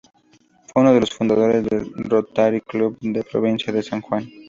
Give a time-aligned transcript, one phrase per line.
[0.65, 4.27] Fue uno de los fundadores del Rotary Club de la Provincia de San Juan.